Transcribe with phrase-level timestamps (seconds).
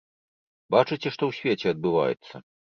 [0.75, 2.43] Бачыце, што ў свеце адбываецца?